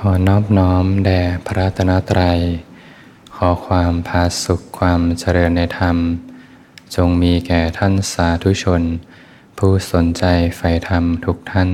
[0.00, 2.38] ขอนอบน้อมแด่พระตนตรัย
[3.36, 5.96] ขอความพาสุขความเจริญในธรรม
[6.94, 8.82] จงมีแก่ท่านสาธุชน
[9.58, 10.24] ผู้สนใจ
[10.56, 11.70] ใฝ่ธรรมทุกท่าน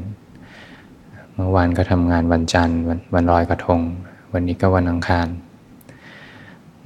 [1.33, 2.79] เมื่อวานก็ทำงานวันจันทร์
[3.13, 3.79] วันลอยกระทง
[4.33, 5.27] วันนี้ก็วันอังคาร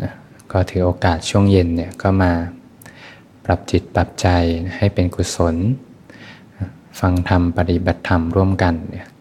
[0.01, 0.11] นะ
[0.51, 2.31] ก็ถือโอกาสช่วงเย็นเนี่ยก็มา
[3.45, 4.27] ปรับจิตปรับใจ
[4.77, 5.55] ให้เป็นกุศล
[6.99, 8.73] ฟังธรรมปฏิบัติธรรมร่วมกัน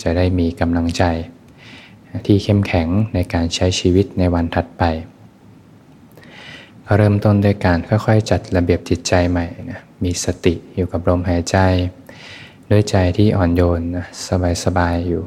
[0.03, 1.05] จะได้มีกำลังใจ
[2.27, 4.85] ที่เข้มแข็งในการใช้ชีวิตในวันถัดไป
[6.95, 11.59] เริ่มต้นด้วยการค่อยๆ จัดระเบียบจิตใจใหม่นะมีสติอยู่กับลมหายใจ
[12.71, 14.07] ด้วยใจที่อ่อนโยนนะ
[14.65, 15.23] สบายๆอยู่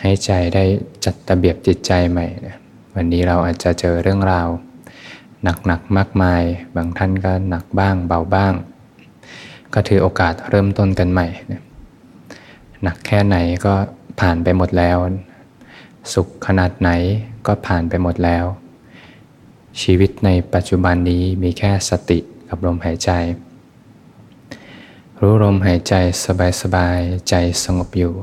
[0.00, 0.64] ให้ใจได้
[1.04, 2.56] จัดระเบียบจิตใจใหม่นะ
[2.94, 4.48] วันนี้เราอาจจะเจอเรื่องราว
[5.66, 6.42] หนักๆมากมาย
[6.76, 8.54] บางท่านก็หนักบ้างเบาบ้าง
[9.74, 11.62] ก็ถือโอกาสเริ่มต้นกันใหม่นะ
[12.82, 13.74] หนักแค่ไหนก็
[14.20, 14.96] ผ่านไปหมดแล้ว
[16.12, 16.90] สุขขนาดไหน
[17.46, 18.44] ก็ผ่านไปหมดแล้ว
[19.82, 23.10] ชีวิตในปัจจุบันนี้มีแค่สติกับลมหายใจ
[25.20, 25.94] รู้ลมหายใจ
[26.60, 28.14] สบายๆใจสงบอยู่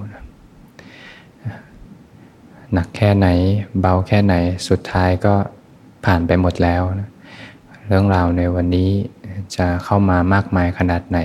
[2.73, 3.27] หนักแค่ไหน
[3.79, 4.35] เบาแค่ไหน
[4.67, 5.35] สุดท้ายก็
[6.05, 6.81] ผ่านไปหมดแล้ว
[7.87, 8.89] เรื่องราวในวันนี้
[9.55, 11.19] จะเข้ามามากมายขนาดไหน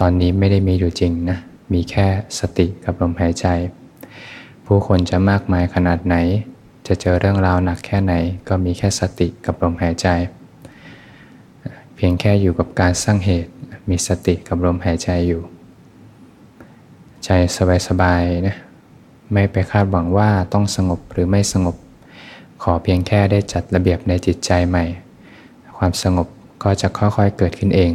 [0.00, 1.38] ตอนนี้ไม่ได้มีอยู่จริงนะ
[1.72, 2.06] มีแค่
[2.38, 3.46] สติกับลมหายใจ
[4.66, 6.16] ผู้คนจะมากมายขนาดไหน
[6.86, 8.14] จะเจอเรื่องราวหนักแค่ไหน
[8.48, 10.08] ก็มีแค่สติกับลมหายใจ
[11.94, 13.52] เพียงแค่อยู่กับการสร้างเหตุ
[13.88, 15.42] มีสติกับลมหายใจอยู่
[17.24, 17.30] ใจ
[17.88, 18.56] สบายๆนะ
[19.32, 21.76] ไม่ไปคาดหวังว่าต้องสงบหรือไม่สงบ
[22.62, 24.84] ขอเพียงแค่ได้จัดระเบียบในจิตใจใหม่
[25.76, 26.28] ความสงบ
[26.62, 27.92] ก็จะค่อยๆเกิดขึ้นเอง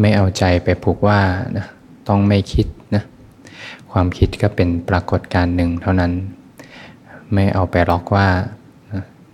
[0.00, 1.20] ไม่เอาใจไปผูกว่า
[1.56, 1.66] นะ
[2.08, 3.02] ต้องไม่คิดนะ
[3.92, 6.12] ความคิดก็เป็นปรากฏการณ์หนึ่งเท่านั้น
[7.32, 8.28] ไม่เอาไปล็อกว่า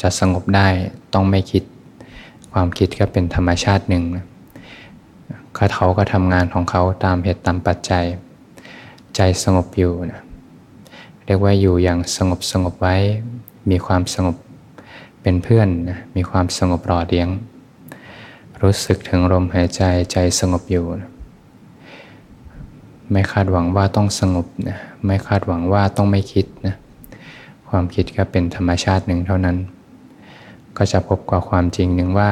[0.02, 0.68] จะสงบได้
[1.14, 1.62] ต้องไม่คิด
[2.52, 4.04] ความคิดก็เป็นธรรมชาติหนึ่ง
[5.74, 8.04] เขาก็ทำงานของเขาตามเหตุตามปัจจัย
[9.16, 10.22] ใจสงบอยู่นะ
[11.24, 12.96] เรียกว่าอยู่อย่างสงบสงบไว้
[13.70, 14.36] มีความสงบ
[15.22, 17.28] เป็นเพื่อนนะมีความสงบรอเลี้ยง
[18.62, 19.82] รู้สึกถึงลมหายใจ
[20.12, 21.10] ใจสงบอยู่นะ
[23.10, 26.74] ไม่คาดหวังว่าต้องสงบนะไม่คาดหวังว่าต้องไม่คิดนะ
[27.68, 29.56] ความคิดก็เป็นธรรมชาติหนึ่งเท่านั้น
[30.76, 32.30] ก็จะพบกับความจริงหนึ่งว่า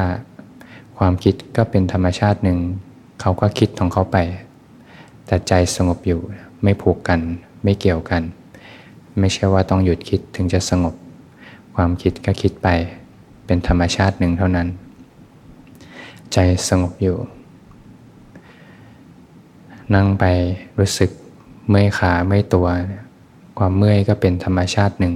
[0.99, 2.59] ความคิดก็เป็นธรรมชาติหนึ่ง
[3.21, 4.17] เขาก็คิดของเขาไป
[5.27, 6.21] แต่ใจสงบอยู่
[6.63, 7.21] ไม่ผูกกัน
[7.65, 8.23] ไม่เกี่ยวกัน
[9.19, 10.95] ไม่ใช่ว่าต้องหยุดคิดถึงจะสงบ
[11.75, 12.69] ความคิดก็คิดไป
[13.47, 14.69] เป็นธรรมชาติหนึ่งเท่านั้น
[16.33, 17.17] ใจสงบอยู่
[19.95, 20.25] นั่งไป
[20.79, 21.11] รู้สึก
[21.69, 23.06] เมื่อยขาเมื่อยตัวเนี่ย
[23.59, 25.15] ความเมื่อยก็เป็นธรรมชาติหนึ่ง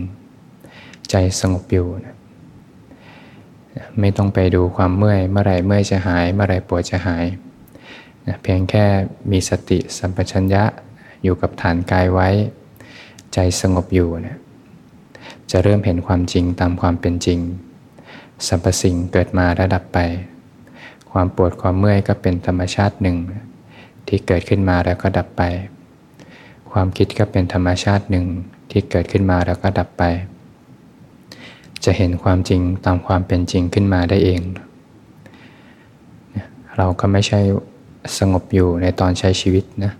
[1.10, 2.16] ใจสงบอยู่นะ
[4.00, 7.24] ไม่ต้องไปดูความเมื่อยเมื่อไรเมื่อยจะหาย เมื่อไรปวดจะหาย
[8.26, 8.84] นะเพียงแค่
[9.30, 10.64] มีสติสัมปชัญญะ
[11.22, 12.28] อยู่กับฐานกายไว้
[13.34, 14.38] ใจสงบอยู่นะ
[15.50, 17.40] จะเริ่มเห็นความจริงตามความเป็นจริง
[18.46, 19.98] สรรพสิ่งเกิดมาระดับไป
[21.12, 23.16] ความปวดความเมื่อยก็เป็นธรรมชาติหนึ่ง
[24.06, 25.42] ที่เกิดขึ้นมาแล้วก็ดับไป
[26.72, 28.26] ความคิดก็เป็นธรรมชาติหนึ่ง
[28.70, 30.02] ที่เกิดขึ้นมาแล้วก็ดับไป
[31.84, 34.40] จะเห็นความจริงตามความเป็นจริงขึ้นมาได้เอง
[36.76, 37.40] เราก็ไม่ใช่
[38.18, 39.92] สงบอยู่ในตอนใช้ชีวิตนะ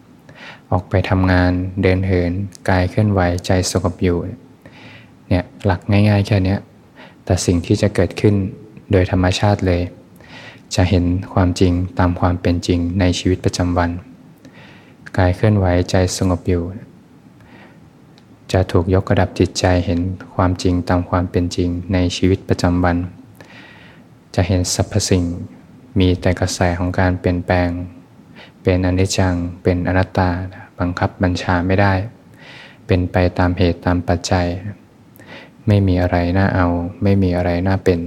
[0.70, 1.50] ออกไปทำงาน
[1.82, 2.32] เดินเหิน
[2.69, 4.19] กายเคลื่อนไหวใจสงบอยู่
[5.28, 6.56] เนี่ยหลักง่ายๆแค่นี้
[7.25, 8.34] แต่สิ่งที่จะเกิดขึ้น
[8.93, 9.82] โดยธรรมชาติเลย
[10.75, 13.90] จะเห็นความจริงตามความเป็นจริงในชีวิตประจำวัน
[15.19, 16.62] กายเคลื่อนไหวใจสงบอยู่
[18.53, 20.01] จะถูกยกระดับจิตใจเห็น
[20.35, 22.97] ความจริงตามความเป็นจริงในชีวิตประจำวัน
[24.35, 25.25] จะเห็นสรรพสิ่ง
[25.99, 27.69] มีแต่กระแสของการเปลี่ยนแปลง
[28.62, 30.29] เป็นอนิจจัง เป็นอนัตตา
[30.79, 31.93] บังคับบัญชาไม่ได้
[32.87, 34.47] เป็นไปตามเหตุตามปัจจัย
[35.67, 36.67] ไม่มีอะไรน่าเอา
[37.03, 38.01] ไม่มีอะไรน่าเป็น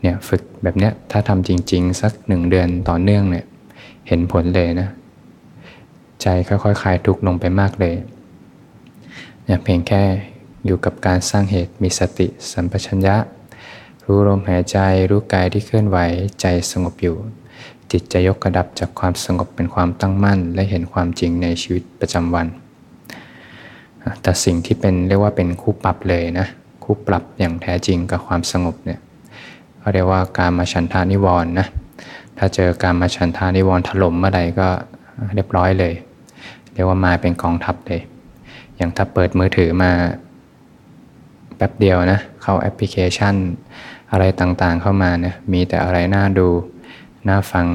[0.00, 3.46] เนี่ยฝึกแบบเนี้ยถ้าทำจริง ๆ สักหนึ่งเดือนต่อเนื่องเนี่ย
[4.08, 4.88] เห็นผลเลยนะ
[6.22, 7.94] ใจค่อยๆคลายทุกข์ลงไปมากเลย
[9.44, 10.02] เนี่ยเพียงแค่
[10.66, 13.16] อยู่กับการสร้างเหตุมีสติสัมปชัญญะ
[14.04, 14.78] รู้ลมหายใจ
[15.10, 15.98] รู้กายที่เคลื่อนไหว
[16.40, 17.16] ใจสงบอยู่
[17.90, 22.46] จิตจะยกกระดับจากความสงบเป็นความตั้งมั่น และเห็นความจริงในชีวิตประจำวัน
[24.22, 26.46] แต่สิ่งที่เป็นเรียกว่าเป็นคู่ปรับเลยนะ
[26.84, 29.00] คู่ปรับอย่างแท้จริงกับความสงบเนี่ย
[29.78, 31.66] เขาเรียกว่าการมาฉันทานิวรณ์นะ
[32.38, 34.68] ถ้าเจอการมาฉันทานิวรณ์ถล่มเมื่อใดก็
[35.34, 35.94] เรียบร้อยเลย
[36.80, 38.02] รียกว่ามาเป็นกองทัพเลย
[38.76, 39.92] อย่างถ้าเปิดมือถือมา
[41.56, 43.34] แป๊บเดียวนะ เข้าแอปพลิเคชัน
[44.12, 46.48] อะไรต่างๆเข้ามานี่ยมีแต่อะไรน่าดู
[47.28, 47.66] น่าฟัง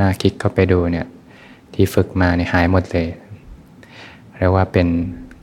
[0.00, 1.06] น่าคลิกเข้าไปดูเนี่ย
[1.74, 3.08] ที่ฝึกมาเนี่ยหายหมดเลย
[4.38, 4.88] เรียกว่าเป็น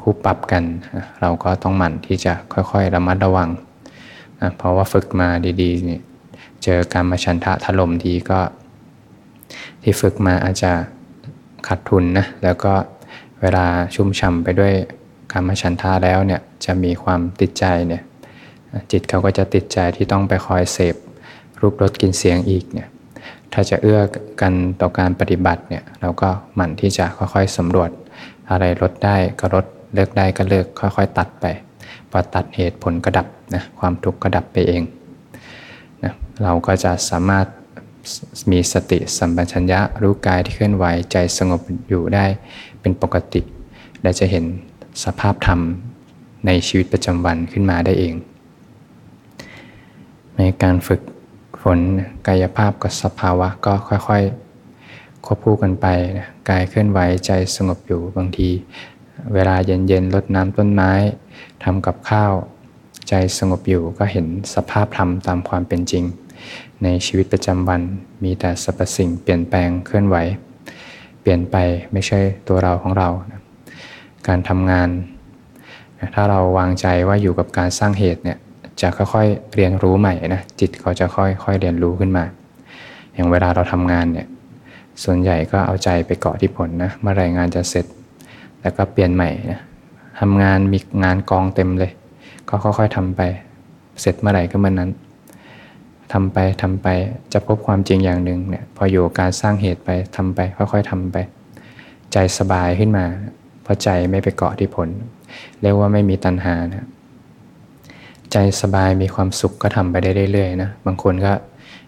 [0.01, 0.63] คู่ปรับกัน
[1.21, 3.49] เราก็ต้องหมั่นที่จะค่อยๆระมัดระวัง
[4.41, 5.27] นะเพราะว่าฝึกมา
[5.61, 6.01] ดีๆเนี่ย
[6.63, 8.39] เจอการมาชันทะถล่มทีก็
[9.81, 10.71] ที่ฝึกมาอาจจะ
[11.67, 12.73] ขาดทุนนะแล้วก็
[13.41, 13.65] เวลา
[13.95, 14.73] ชุ่มฉ่าไปด้วย
[15.31, 18.03] การมาชันทะแล้วเนี่ยจะมีความติดใจเนี่ย
[18.91, 20.95] จิตเขาก็จะติดใจที่ต้องไปคอยเสพ
[21.59, 22.87] รูปรสกินเสียงอีกเนี่ย
[23.53, 24.01] ถ้าจะเอื้อ
[24.41, 27.89] กันต่อการปฏิบัติเนี่ยเราก็หมั่นที่จะค่อยๆสำรวจ
[28.49, 31.45] อะไรลดได้ก็ลดเลิกได้ก็เลิกค่อยๆ ตัดไป
[32.09, 34.83] พอตัดเหตุผลก็ดับนะความทุกข์ก็ดับไปเอง
[36.03, 36.13] นะ
[36.43, 37.45] เราก็จะสามารถ
[38.51, 42.25] มีสติสัมปชัญญะรู้กายที่เคลื่อนไหวใจสงบอยู่ได้
[42.81, 43.41] เป็นปกติ
[44.01, 44.45] และจะเห็น
[45.03, 45.59] สภาพธรรม
[46.45, 48.13] ในชีวิตประจำวันขึ้นมาได้เอง
[50.37, 51.01] ในการฝึก
[51.61, 51.79] ฝน
[52.27, 55.85] กายภาพกับสภาวะก็ค่อยๆ ควบคู่กันไป
[56.17, 58.49] นะกายเคลื่อนไหวใจสงบอยู่บางที
[59.33, 60.91] เวลาเย็นๆลดน้ำต้นไม้
[61.63, 62.33] ทำกับข้าว
[63.09, 64.25] ใจสงบอยู่ก็เห็น
[64.55, 66.03] สภาพธรรมตามความเป็นจริง
[66.83, 67.81] ในชีวิตประจำวัน
[68.23, 70.17] มีแต่สรรพสิ่งเปลี่ยนแปลงเคลื่อนไหว
[71.21, 71.55] เปลี่ยนไป
[71.93, 73.09] ไม่ใช่ตัวเราของเรา
[74.27, 74.89] การทำงาน
[76.13, 78.37] ถ้าเราวางใจว่าอยู่กับการสร้างเหตุเนี่ย
[78.81, 82.23] จะค่อยๆเรียนรู้ใหม่นะจิตเขาจะค่อยๆเรียนรู้ขึ้นมา
[83.13, 84.27] อย่างเวลาเราทำงานเนี่ย
[85.03, 87.85] ส่วนใหญ่ก็เอาใจไปเกาะที่ผลนะเมื่อไรงานจะเสร็จ
[88.61, 89.59] แล้วก็เปลี่ยนใหม่นะ
[90.19, 91.91] ทำงานมีงานกองเต็มเลย
[92.49, 93.21] ก็ค่อยๆทำไป
[94.01, 94.89] เสร็จเมื่อไหร่ก็เมื่อนนั้น
[96.13, 96.87] ทำไปทำไป
[97.33, 101.17] จะพบความจริงอย่างหนึ่งเนี่ยพออยู่การสร้างเหตุไปทำไป ค่อยๆทำไป
[102.13, 103.05] ใจสบายขึ้นมา
[103.63, 104.89] เพราะใจไม่ไปเกาะที่ผล
[105.61, 106.87] เรียกว่าไม่มีตัณหานะ
[108.31, 111.33] ใจสบายมีความสุขก็ทำไปได้เรื่อยๆนะบางคนก็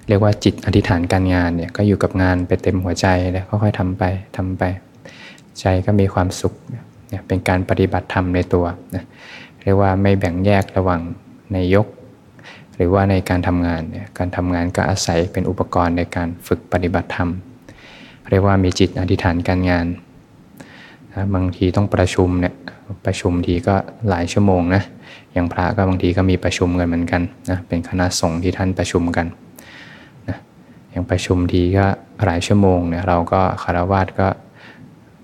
[0.08, 4.04] เรียกว่าจิตอธิษฐานการงานเนี่ยก็อยู่กับงานไปเต็มหัวใจแล้วค่อยๆทำไป
[4.38, 4.64] ทำไป
[5.60, 6.84] ใจก็มีความสุขเนี่ย
[7.28, 9.04] เป็นการปฏิบัติธรรมในตัวนะ
[9.62, 11.02] เรียกว่าไม่แบ่งแยกระหว่าง
[11.54, 11.88] ในยก
[12.80, 17.30] หรือว่าในการทำงานเนี่ยการทำงานก็อาศัยเป็นอุปกรณ์ในการฝึกปฏิบัติธรรม
[18.30, 19.86] เรียกว่ามีจิตอธิษฐานการงาน
[21.14, 22.54] นะบางทีต้องประชุมเนี่ย
[23.06, 23.76] ประชุมทีก็
[24.10, 24.84] หลายชั่วโมงนะ
[25.34, 29.28] อย่างพระก็บางทีก็มีประชุมกันเหมือนกันนะเป็นคณะสงฆ์ที่ท่านประชุมกัน
[30.30, 30.38] นะ
[30.92, 31.86] อย่างประชุมทีก็
[32.26, 34.28] หลายชั่วโมงเนี่ยเราก็คารวะก็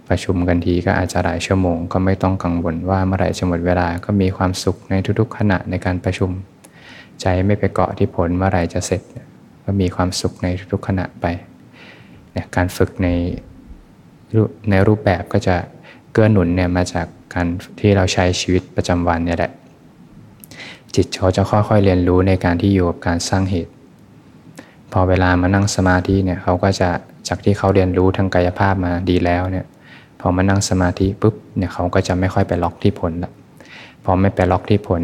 [0.09, 6.31] ประชุมกันทีก็อาจจะหลายชั่วโมง ก็ไม่ต้องกังวลว่าเมื่อไหร่จะหมดเวลาก็มีความสุขในทุกๆขณะในการประชุม
[7.21, 9.01] ใจไม่ไปเกาะที่ผลเมื่อไรจะเสร็จ
[9.63, 11.25] ก็มีความสุขในทุกขณะไป
[12.31, 13.07] เนี่ยการฝึกใน
[14.69, 15.55] ในรูปแบบก็จะ
[16.11, 17.47] เกื้อหนุนเนี่ยมาจากการ
[17.79, 19.51] ที่เราใช้ชีวิตประจำวันเนี่ยแหละ
[20.95, 23.71] จิตเขาจะค่อยๆเรียนรู้ในการที่อยู่กับการสร้างเหตุ
[24.91, 26.89] พอเวลามานั่งสมาธิเนี่ยเขาก็จะ
[27.27, 29.65] จากที่เขาเรียนรู้ทางกายภาพมาดีแล้วเนี่ย
[30.19, 33.31] พอมานั่งสมาธิปุ๊บเนี่ยเขาก็จะไม่ค่อยไปล็อกที่ผลละ
[34.03, 35.01] พอไม่ไปล็อกที่ผล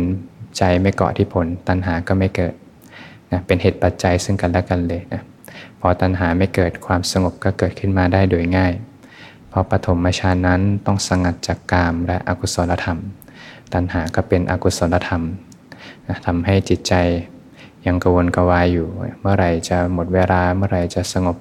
[0.57, 2.53] ใจไม่เกาะที่ผล ตัณหาก็ไม่เกิด
[3.31, 5.21] นะเป็นเหตุปัจจัยซึ่งกันและกันเลยนะ
[5.79, 8.73] พอตัณหาไม่เกิดความสงบก็เกิดขึ้นมาได้โดยง่าย
[9.51, 12.99] พอปฐมฌานนั้นต้องสงัดจากกามและอกุศลธรรม
[13.73, 15.23] ตัณหาก็เป็นอกุศลธรรม
[16.07, 16.93] นะทำให้จิตใจ
[17.85, 18.87] ยังกวนกวายอยู่
[19.21, 21.37] เมื่อไหร่จะหมดเวลาเมื่อไหร่จะสงบ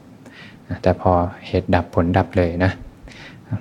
[0.69, 1.12] นะแต่พอ
[1.47, 2.73] เหตุดับผลดับเลยนะ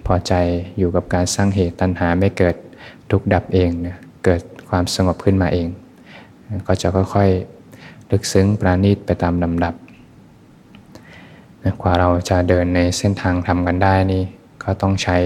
[0.06, 0.34] พอใจ
[0.77, 2.56] อยู่กับการสร้างเหตุตัณหาไม่เกิด
[3.12, 5.69] ทุกดับเองเนี่ยเกิด ความสงบขึ้นมาเอง
[6.67, 9.73] ก็จะค่อยๆ ลึกซึ้งปราณีตไปตามลำดับ
[11.81, 14.23] กว่าเราจะเดินในเส้นทางทำกันได้นี่
[14.63, 15.17] ก็ต้องใช้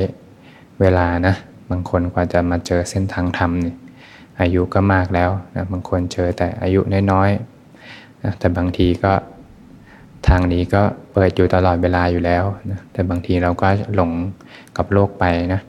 [0.79, 1.35] เวลานะ
[1.71, 3.73] บางคนกว่าจะมาเจอเส้นทางธรรมนี่
[4.41, 6.81] อายุก็มากแล้วนะบางคนเจอแต่อายุ
[7.11, 9.13] น้อยๆนะแต่บางทีก็
[10.27, 10.81] ทางนี้ก็
[11.13, 14.11] เปิดอยู่ตลอดเวลาอยู่แล้วนะแต่บางทีเราก็หลง
[14.77, 15.23] กับโลกไป
[15.53, 15.61] นะ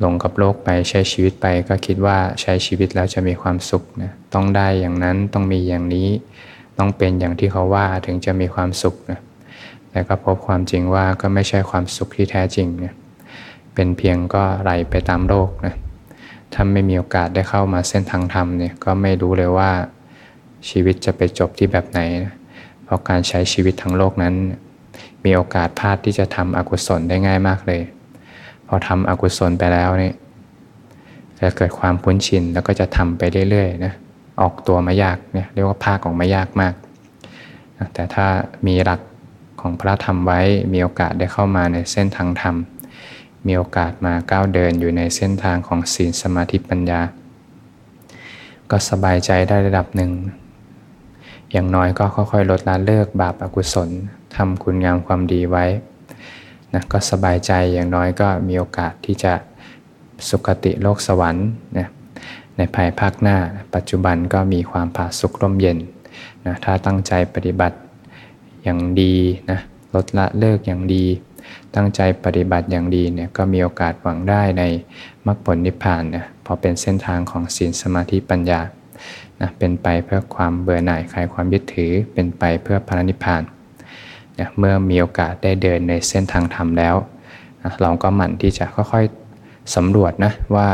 [0.00, 6.08] หลงกับโลกไปใช้ชีวิตไป ก็คิดว่าใช้ชีวิตแล้วจะมีความสุขนะต้องได้อย่างนั้นต้องมีอย่างนี้
[6.78, 9.20] ต้องเป็นอย่างที่เขาว่าถึงจะมีความสุขนะ
[9.90, 12.94] แต่ก็พบความจริงว่าก็ไม่ใช่ความสุขที่แท้จริงเนี่ย
[13.74, 15.74] เป็นเพียงก็ไหลไปตามโลกนะ
[16.52, 19.70] ถ้าไม่มีโอกาสได้เข้ามาเส้นทางธรรมเนี่ยก็ไม่รู้เลยว่า
[20.68, 22.34] ชีวิตจะไปจบที่แบบไหนนะ
[22.84, 24.34] เพราะการใช้ชีวิตทั้งโลกนั้น
[25.24, 27.82] มีโอกาสพลาดที่จะทำอกุศลได้ง่ายมากเลย
[28.74, 30.12] อทำอกุศลไปแล้วนี่
[31.40, 33.92] จะเกิดความคุ้นชินแล้วก็จะทำไปเรื่อยๆนะ
[34.40, 36.74] ออกตัวไม่ยากเนี่ยเรียกว่าภาคออกไม่ยากมาก
[37.94, 38.26] แต่ถ้า
[38.66, 39.00] มีหลัก
[39.60, 40.40] ของพระธรรมไว้
[40.72, 42.56] มีโอกาสได้เข้ามาในเส้นทางธรรม
[43.46, 47.00] มีโอกาสมาก้าวเดินอยู่ในเส้นทางของศีลสมาธิปัญญา
[48.70, 50.12] ก็สบายใจได้ระดับหนึ่ง
[51.52, 53.90] อย่างน้อยก็ค่อยๆ ลดละเลิกบาปอากุศล
[54.36, 55.64] ทำคุณงามความดีไว้
[56.74, 59.32] นะก็สบายใจอย่างน้อยก็มีโอกาสที่จะ
[60.28, 61.88] สุคติโลกสวรรค์นะ
[62.56, 63.36] ในภายภาคหน้า
[63.74, 65.78] ปัจจุบันก็มีความผาสุกร่มเย็น
[66.46, 67.76] นะถ้าตั้งใจปฏิบัติ
[68.64, 69.14] อย่างดี
[69.50, 69.60] นะ
[69.94, 71.04] ลดละเลิกอย่างดี
[71.74, 74.62] ตั้งใจปฏิบัติอย่างดีเนี่ยก็มีโอกาสหวังได้ใน
[75.26, 78.60] มรรคผลนิพพานเนี่ยพอเป็นเส้นทางของศีลสมาธิปัญญา
[79.40, 83.42] นะเป็นไปเพื่อความเบื่อหน่ายคลายความยึดถือเป็นไปเพื่อพระนิพพาน
[84.38, 86.96] นะเมื่อมีโอกาสได้เดินในเส้นทางธรรมแล้ว
[87.62, 90.68] นะเราก็หมั่นที่จะค่อยๆสำรวจนะว่า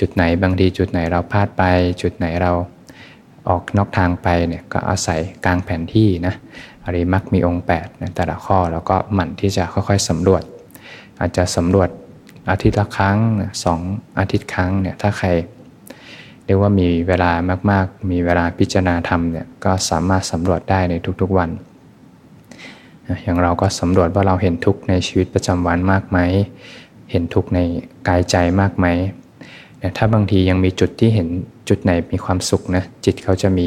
[0.00, 1.62] จุดไหนบางทีจุดไหนเราพลาดไป
[2.02, 2.52] จุดไหนเรา
[3.48, 6.34] ออกนอกทางไปเนี่ยก็อาศัยกลางแผนที่นะ
[6.84, 10.42] อริมักมีองค์8นะแต่ละข้อแล้วก็หมั่นที่จะค่อยๆสำรวจ
[11.20, 11.88] อาจจะสำรวจ
[12.50, 13.18] อาทิตย์ละครั้ง
[13.64, 13.80] สอง
[14.18, 15.28] อาทิตย์ครั้งเนี่ยถ้าใคร
[16.44, 17.30] เรียกว่ามีเวลา
[17.70, 21.50] มากๆ มีเวลาพิจารณาธรรมเนี่ยก็สามารถสำรวจได้ในทุกๆวัน
[23.22, 26.18] อย่างเราก็สำรวจว่าเราเห็นทุกข์ในชีวิตประจำวันมากไหม
[27.10, 27.58] เห็นทุกข์ใน
[28.08, 28.86] กายใจมากไหม
[29.96, 31.28] ถ้าบางทียังมีจุดที่เห็น
[31.68, 33.66] จุดไหนมีความสุขนะจิตเขาจะมี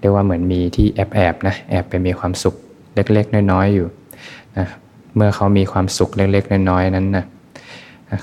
[0.00, 2.54] เรียกว่าเหมือนมีที่แอบแอบนะแอบไปมีความสุข
[2.94, 3.86] เล็กๆ น้อยๆอยู่
[4.58, 4.66] นะ
[5.16, 7.24] เมื่อเขามีความสุขเล็กๆ น้อยๆนั้นนะ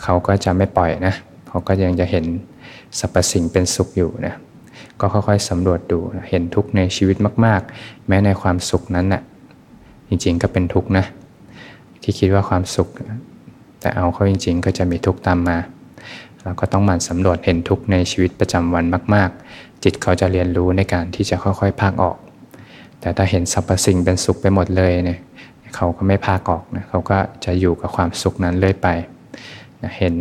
[0.03, 1.13] เขาก็จะไม่ปล่อยนะ
[1.47, 2.25] เขาก็ยังจะเห็น
[2.99, 4.33] สรรพสิ่งเป็นสุขอยู่นะ
[4.99, 9.21] ก็ค่อยๆสำรวจดูเห็นทุกข์ในชีวิตมาก ๆ แม้ในความสุขนั้นนะ่ะ
[10.09, 11.05] จริงๆก็เป็นทุกข์นะ
[12.01, 12.87] ที่คิดว่าความสุข
[13.79, 15.57] แต่เอาเข้าจริง ๆ ก็จะมีทุกข์ตามมา
[16.43, 18.85] เราก็ต้องหมั่นสำรวจเห็นทุกข์ในชีวิตประจำวัน
[19.15, 22.17] มาก ๆ จิตเขาจะเรียนรู้ในการที่จะค่อยๆพากออก
[23.01, 25.19] แต่ถ้าเห็นสรรพสิ่งเป็นสุขไปหมดเลยเนี่ย
[25.75, 28.87] เขาก็ไม่พากออกนะเขาก็จะอยู่กับความสุขนั้นเรื่อยไป
[29.81, 30.15] นะเห็น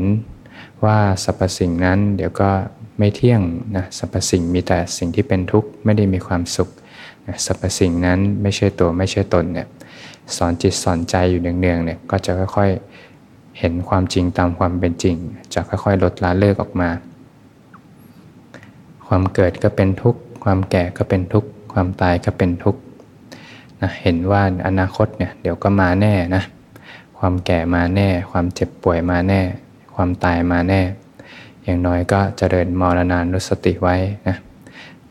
[0.85, 2.51] ว่าสรรพสิ่งนั้นเดี๋ยวก็
[2.99, 3.41] ไม่เที่ยง
[3.77, 6.69] นะสรรพสิ่งมีแต่สิ่งที่เป็นทุกข์ไม่ได้มีความสุข
[7.27, 9.67] นะสรรพสิ่งนั้นไม่ใช่ตัวไม่ใช่ตนเนี่ย
[10.37, 15.17] สอนจิตสอนใจอยู่เนืองๆเนี่ยก็จะค่อยๆเห็นความจริงตามความเป็นจริง
[15.55, 16.91] จะค่อยๆลดละเลิกออกมา
[19.07, 22.81] ความเกิดก็เป็นทุกข์ความแก่ก็เป็นทุกข์ความตายก็เป็นทุกข์
[23.81, 26.43] นะเห็นว่าอนาคตเนี่ยเดี๋ยวก็มาแน่นะ
[27.19, 29.41] ความแก่มาแน่ ความเจ็บป่วยมาแน่
[29.95, 30.81] ความตายมาแน่
[31.65, 33.97] อย่างน้อยก็เจริญมรณานุสติไว้
[34.29, 34.37] นะ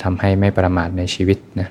[0.02, 1.70] ทำให้ไม่ประมาทในชีวิตนะ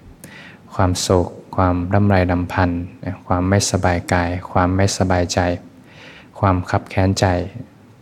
[0.74, 2.82] ความโศก ความร่ำไรลำพันธ์
[3.26, 5.40] ความไม่สบายกาย ความไม่สบายใจ
[6.38, 7.26] ความขับแค้นใจ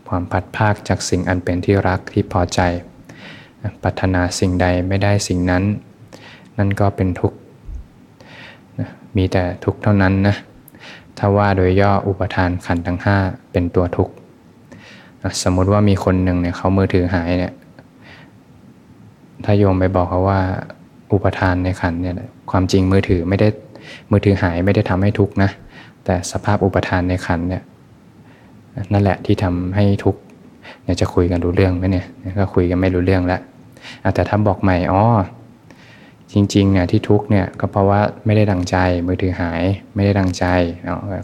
[0.09, 2.61] ความพัดภาคจากสิ่งอันเป็นที่รักที่พอใจ
[3.83, 5.63] ปรารถนาสิ่งใดไม่ได้สิ่งนั้น
[6.59, 7.39] นั่นก็เป็นทุกข์
[9.17, 10.37] มีแต่ทุกข์เท่านั้นนะ
[11.19, 13.17] ถ้าว่าโดยย่ออุปทานขันธ์ทั้งห้า
[13.53, 14.15] เป็นตัวทุกข์
[15.43, 17.55] สมมุติว่ามีคนหนึ่งเนี่ยเขามือถือหายเนี่ย
[19.45, 20.41] ถ้าโยมไปบอกเขาว่า
[21.15, 22.15] อุปทานในขันเนี่ย
[22.51, 23.49] ความจริงมือถือไม่ได้
[24.11, 25.51] มือถือหายไม่ได้ทำให้ทุกข์นะ
[26.05, 27.63] แต่สภาพอุปทานในขันเนี่ย
[28.93, 30.17] นั่นแหละที่ทำให้ทุก
[30.85, 32.07] เนี่ยจะคุยกันรู้เรื่องไหมเนี่ย
[32.39, 33.41] ก็คุยกันไม่รู้เรื่องแล้ว
[34.15, 35.03] แต่ถ้าบอกใหม่อ๋อ
[36.33, 39.63] จริงๆเนี่ยที่ทุกเนี่ยก็เพราะว่าไม่ได้ดังใจมือถือหาย
[39.95, 40.45] ไม่ได้ดังใจ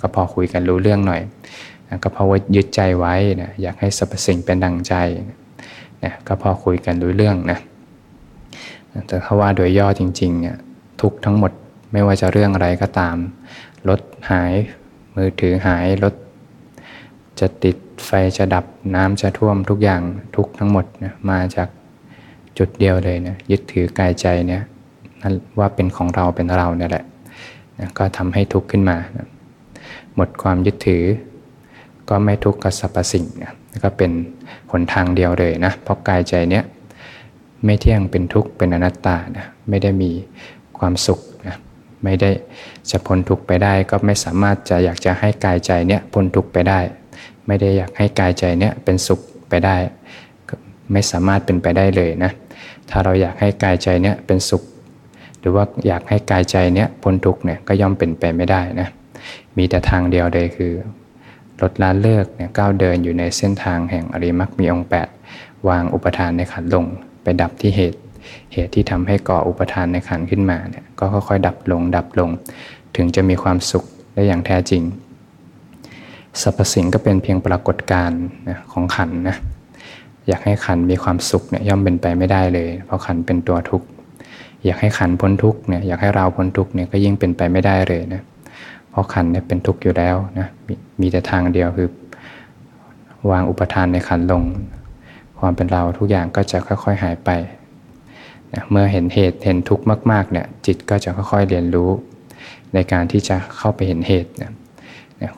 [0.02, 1.20] ก็พอคุยกันรู้เรื่องหน่อย
[2.02, 4.94] ก็เพราะว่ายึดใจไว้นะอยากให้สรรพสิ่งเป็นดังใจ
[6.04, 7.58] นะก็พอคุยกันรู้เรื่องนะ
[9.06, 10.56] แต่ถ้าว่าโดยย่อจริงๆเนี่ย
[11.00, 11.52] ทุกทั้งหมด
[11.92, 13.16] ไม่ว่าจะเรื่องอะไรก็ตาม
[13.88, 14.52] รถหาย
[15.16, 16.14] มือถือหายรถ
[17.40, 20.02] จะติดไฟจะดับน้ำจะท่วมทุกอย่าง
[20.36, 21.68] ทุกทั้งหมดนะมาจาก
[22.58, 24.62] จุดเดียวเลยนะยึดถือกายใจเนี่ย
[25.22, 27.04] นั่นว่าเป็นของเราเป็นเราเนี่ยแหละ
[27.78, 29.26] นะก็ทำให้ทุกข์ขึ้นมานะ
[30.14, 31.04] หมดความยึดถือ
[32.08, 33.52] ก็ไม่ทุกข์กับสรรพสิ่งนะ
[33.84, 34.10] ก็เป็น
[34.70, 36.64] หนทางเดียวเลยนะเพราะกายใจเนี้ย
[37.64, 40.10] ไม่เที่ยงเป็นทุกข์เป็นอนัตตานะไม่ได้มี
[40.78, 41.56] ความสุขนะ
[42.04, 42.30] ไม่ได้
[42.90, 46.80] จะพ้นทุกข์ไปได้ ก็ไม่สามารถจะอยากจะให้กายใจเนี้ยพ้นทุกข์ไปได้
[47.46, 49.76] ไม่ได้อยากให้กายใจเนี้ยเป็นสุขไปได้
[50.92, 52.32] ไม่สามารถเป็นไปได้เลยนะ
[52.90, 54.62] ถ้าเราอยากให้กายใจเนี้ยเป็นสุข
[55.40, 58.88] หรือว่าอยากให้กายใจเนี้ยพ้นทุกข์เนี่ยก็ย่อมเป็นไปไม่ได้นะ
[59.56, 60.72] มีแต่ทางเดียวเลยคือ
[61.60, 64.88] ลดละเลิกเนี่ยก้าวเดินอยู่ในเส้นทางแห่งอริมักมีองค์
[65.26, 66.86] 8 วางอุปทานในขันลง
[67.22, 68.00] ไปดับที่เหตุ
[68.52, 72.30] เหตุที่ทำให้ก่ออุปทานในขันขึ้นมาเนี่ยก็ค่อยๆดับลงดับลง
[72.96, 73.84] ถึงจะมีความสุข
[74.14, 74.82] ได้อย่างแท้จริง
[76.40, 78.20] สรรพสิ่งก็เป็นเพียงปรากฏการณ์
[78.72, 79.36] ของขันนะ
[80.28, 83.86] อยากให้ขันมีความสุขเนี่ยย่อมเป็นไปไม่ได้เลย เพราะขันเป็นตัวทุกข์
[84.64, 88.22] อยากให้ขันพ้นทุกข์เนี่ยอยากให้เราพ้นทุกข์เนี่ยก็ยิ่งเป็นไปไม่ได้เลยนะ
[88.90, 90.68] เพราะขันเนี่ยเป็นทุกข์อยู่แล้วนะม
[91.00, 91.88] มีแต่ทางเดียวคือ
[93.30, 94.42] วางอุปทานในขันลง
[95.40, 97.30] ความเป็นเราทุกอย่างก็จะค่อย ๆ หายไป
[98.54, 101.90] นะเมื่อเห็นเหตุเห็นทุกข์มากๆเนี่ยจิตก็จะค่อยๆเรียนรู้
[102.74, 104.52] ในการที่จะเข้าไปเห็นเหตุนะ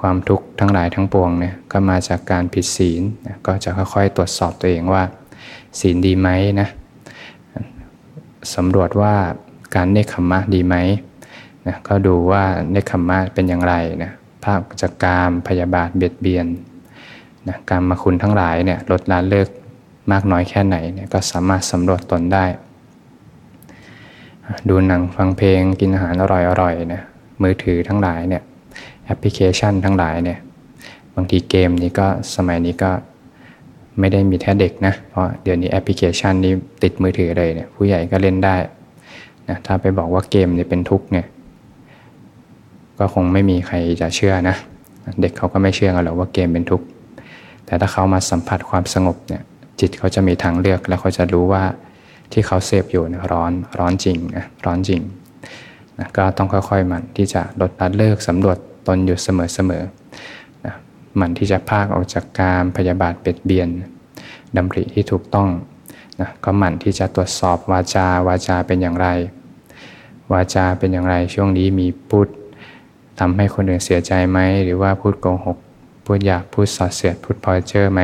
[0.00, 5.02] ความทุกข์ทั้งหลายทั้งปวงเนี่ยก็มาจากการผิดศีลนะก็จะค่อยๆ ตรวจสอบตัวเองว่า
[5.80, 6.28] ศีลดีไหม
[6.60, 6.68] นะ
[8.54, 9.14] สำรวจว่า
[9.74, 10.76] การเนคขมมะดีไหม
[11.66, 14.12] นะก็ดูว่าเนคขมมะเป็นอย่างไรนะ
[14.44, 16.46] พรากจากกามพยาบาทเบียดเบียน
[17.48, 19.48] นะการมาคุณทั้งหลายเนี่ยลดละเลิก
[20.10, 22.44] มากน้อยแค่ไหนเนี่ยก็สามารถสำรวจตนได้
[24.68, 26.24] ดูหนังฟังเพลงกินอาหารอ
[26.62, 27.02] ร่อยๆนะ
[27.42, 28.42] มือถือทั้งหลายเนี่ย
[29.04, 30.38] แอปพลิเคชันทั้งหลายเนี่ย
[31.16, 32.06] บางทีเกมนี้ก็
[32.36, 32.90] สมัยนี้ก็
[33.98, 38.56] ไม่ได้มีแค่เด็กนะเพราะเดี๋ยวนี้แอปพลิเคชันนี้ติดมือถือเลยเนี่ยผู้ใหญ่ก็เล่นได้
[39.48, 41.26] นะถ้าไปบอกว่าเกมนี่เป็นทุกข์เนี่ย
[42.98, 44.56] ก็คงไม่มีใครจะเชื่อนะ
[45.20, 46.86] เด็กเขาก็ไม่เชื่อกันหรอกว่าเกมเป็นทุกข์
[47.66, 49.42] แต่ถ้าเขามาสัมผัสความสงบเนี่ย
[49.80, 51.64] จิตเขาจะมีทางเลือกแล้วเขาจะรู้ว่า
[52.32, 55.00] ที่เขาเสพอยู่ร้อนร้อนจริงนะร้อนจริง
[55.98, 60.74] นะก็ต้องค่อยๆมันที่จะลดละเลิกสำรวจตนอยู่เสมอๆนะ
[61.20, 63.68] มันที่จะพากออกจากการพยาบาทเบ็ดเบียน
[64.56, 65.48] ดำริที่ถูกต้อง
[66.20, 69.08] นะก็หมั่นที่จะตรวจสอบวาจาวาจาเป็นอย่างไร
[70.32, 72.28] วาจาเป็นอย่างไรช่วงนี้มีพูด
[73.20, 75.58] ทำให้คนอื่นเสียใจไหมหรือว่าพูดโกหก
[76.04, 78.00] พูดอยากพูดสอดเสียดพูดพอเจอไหม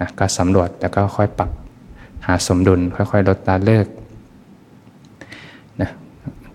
[0.00, 1.50] นะก็สำรวจแล้วก็ค่อยปรับ
[2.26, 3.86] หาสมดุลค่อยๆ ลดละเลิก
[5.80, 5.90] นะ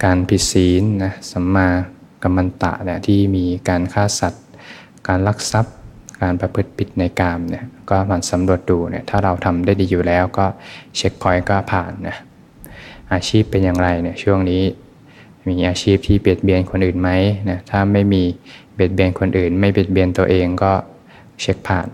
[0.04, 1.68] การผิดศีลนะสัมมา
[2.24, 4.44] กัมมันตะเนี่ยที่มีการฆ่าสัตว์
[5.08, 5.76] การลักทรัพย์
[6.22, 10.46] การประพฤติผิดในกามเนี่ยก็มันสำรวจดูเนี่ยถ้าเราทำได้ดีอยู่แล้วก็
[10.96, 12.18] เช็คพอยต์ก็ผ่านนะ
[13.14, 14.62] อาชีพเป็นอย่างไรเนี่ยช่วงนี้
[15.48, 17.10] มีอาชีพที่เบียดเบียนคนอื่นไหม
[17.50, 18.24] นะถ้าไม่มี
[18.74, 20.74] เบียดเบียนคนอื่น ไม่เบียดเบียนตัวเองก็
[21.42, 21.88] เช็คผ่าน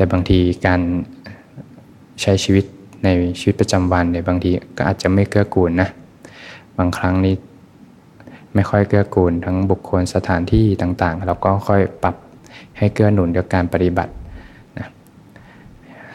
[0.00, 0.80] แต่บางทีการ
[2.20, 2.64] ใช้ชีวิต
[3.04, 3.08] ใน
[3.40, 5.88] ชีวิตประจำวันเนี่ยบางทีก็อาจจะไม่เกื้อกูลนะ
[6.78, 7.34] บางครั้งนี่
[8.54, 12.16] ไม่ค่อยเกื้อกูลทั้งบุคคลสถานที่ต่างๆเราก็ค่อยปรับ
[12.78, 14.12] ให้เกื้อหนุนกับการปฏิบัติ
[14.78, 14.86] นะ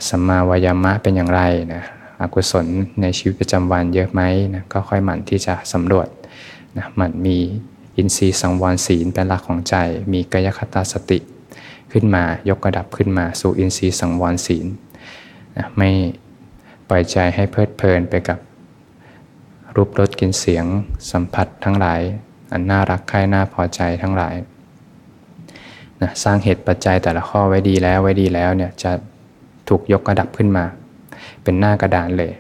[0.08, 1.42] สัมมาวายามะเป็นอย่างไร
[1.74, 1.84] นะ
[2.22, 2.66] อกุศล
[3.02, 4.22] ในชีวิตประจำวันเยอะไหม
[4.54, 6.08] นะก็ค่อยหมั่นที่จะสำรวจ
[6.78, 7.38] นะมันมี
[7.98, 9.76] อินทรีย์สังวรศีลเป็นหลักของใจ
[10.14, 11.20] มีกายคตาสติ
[11.92, 14.66] ขึ้นมายกระดับขึ้นมาสู่อินทรีย์สังวรศีล
[15.58, 15.90] นะไม่
[16.90, 18.40] ปล่อยใจให้เพลิดเพลินไปกับ
[19.76, 20.66] รูปรสกลิ่นเสียง
[21.12, 22.02] สัมผัสทั้งหลาย
[22.52, 24.36] อันน่ารักใคร่น่าพอใจทั้งหลาย
[26.02, 28.92] นะสร้างเหตุปัจจัยแต่ละข้อไว้ดีแล้วไว้ดีแล้วเนี่ยจะ
[29.70, 30.66] ถูกยกระดับขึ้นมา
[31.44, 32.32] เป็นหน้ากระดานเลย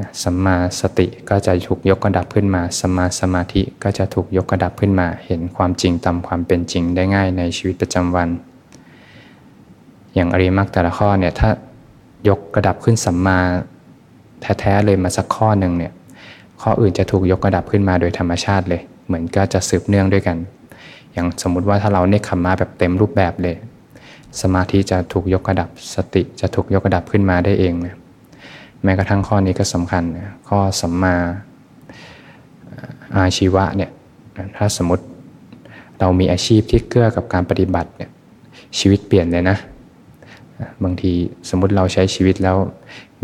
[0.00, 8.28] นะสัมมาสติก็จะถูกยกระดับขึ้นมาสัมมาสมาธิก็จะถูกยกระดับขึ้นมา เห็นความจริงตามความเป็นจริงได้ง่ายในชีวิตประจำวัน
[10.14, 11.48] อย่างอริมักแต่ละข้อเนี่ยถ้า
[12.28, 13.38] ยกระดับขึ้นสัมมา
[14.40, 15.92] แท้ๆเลยมาสักข้อหนึ่งเนี่ย
[16.62, 20.36] ข้ออื่นจะถูกยกระดับขึ้นมาโดยธรรมชาติเลย เหมือนก็จะสืบเนื่องด้วยกัน
[21.12, 23.56] อย่างสมมุติว่าถ้าเราเนคขมมาแบบเต็มรูปแบบเลย
[24.40, 27.96] สมาธิจะถูกยกระดับสติจะถูกยกระดับขึ้นมาได้เองเนะ
[28.84, 30.02] แม้กระทั่งข้อนี้ก็สำคัญ
[30.48, 31.14] ข้อสัมมา
[33.16, 33.90] อาชีวะเนี่ย
[34.56, 35.04] ถ้าสมมติ
[36.00, 38.10] เรามีอาชีพที่เกื้อกับการปฏิบัติเนี่ย
[38.78, 39.56] ชีวิตเปลี่ยนเลยนะ
[40.84, 41.12] บางที
[41.48, 42.56] สมมติเราใช้ชีวิตแล้ว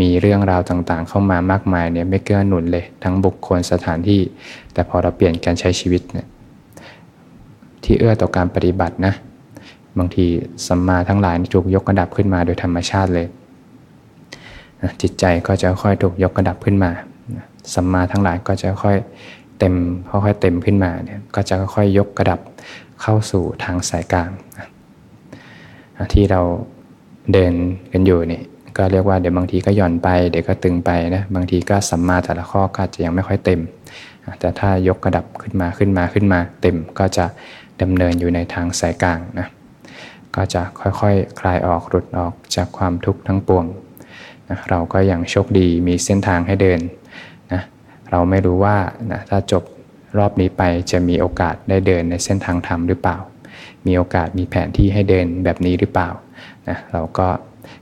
[0.01, 4.21] มีเรื่องราวต่างๆ เข้ามามากมายเนี่ยไม่เกื้อหนุนเลยทั้งบุคคลสถานที่
[4.73, 6.27] แต่พอเราเปลี่ยนการใช้ชีวิตเนี่ย
[7.85, 9.15] ที่เอื้อต่อการปฏิบัตินะ
[9.99, 10.27] บางที
[10.67, 13.27] สัมมาทั้งหลายถูกยกระดับขึ้นมาโดยธรรมชาติเลย
[15.03, 16.91] จิตใจก็จะค่อยถูกยกกระดับขึ้นมา
[17.75, 18.97] สัมมาทั้งหลายก็จะค่อย
[19.59, 19.75] เต็ม
[20.11, 22.41] ค่อยๆเต็มขึ้นมาเนี่ยก็จะค่อยยกกระดับ
[23.03, 24.31] เข้าสู่ทางสายกลาง
[26.13, 26.41] ที่เรา
[27.33, 27.53] เดิน
[27.93, 28.43] กันอยู่นี่
[28.77, 33.61] ก็เรียกว่าเดี๋ยวบางทีก็หย่อนไปเดี๋ยวก็ตึงไปนะบางทีก็สัมมาแต่ละข้อก็จะยังไม่ค่อยเต็ม
[34.41, 37.25] แต่ถ้ายกกระดับขึ้นมาขึ้นมาขึ้นมา เต็มก็จะ
[37.83, 39.49] ดำเนินอยู่ในทางสายกลางนะ
[40.37, 41.05] ก็จะค่อยๆค
[41.41, 43.65] คลายออกหลุดออกจากความทุกข์ทั้งปวง
[44.51, 46.81] นะเราก็ยังโชคดีมีเส้นทางให้เดิน
[47.53, 47.63] นะ
[48.11, 48.77] เราไม่รู้ว่า
[49.13, 49.65] นะถ้าจบ
[50.19, 53.17] รอบนี้ไปจะมีโอกาสได้เดินในเส้นทางธรรมหรือเปล่า
[53.87, 56.09] มีโอกาสมีแผนที่ให้เดินแบบนี้หรือเปล่า
[56.69, 57.29] นะเราก็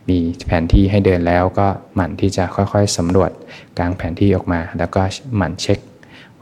[0.08, 3.30] มีแผนที่ให้เดินแล้วก็หมั่นที่จะค่อยๆสำรวจ
[3.78, 5.00] กลางแผนที่ออกมา แล้วก็
[5.36, 5.78] หมั่นเช็ค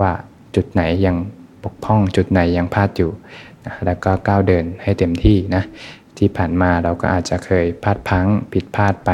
[0.00, 0.12] ว่า
[0.54, 1.16] จุดไหนยัง
[1.62, 3.10] บกพร่องจุดไหนยังพลาดอยู่
[3.66, 5.62] นะแล้วก็ก้าวเดินให้เต็มที่นะ
[6.18, 9.10] ที่ผ่านมาเราก็อาจจะเคยพลาดพังผิดพลาดไป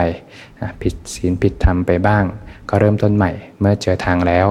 [0.82, 2.24] ผิดศีลผิดธรรมไปบ้าง
[2.68, 4.46] ก็เริ่มต้นใหม่ เมื่อเจอทางแล้ว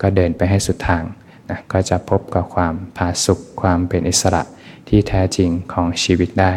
[0.00, 1.02] ก็เดินไปให้สุดทาง
[1.50, 4.42] นะก็จะพบกับความผาสุกความเป็นอิสระ
[4.88, 6.52] ที่แท้จริงของชีวิตได้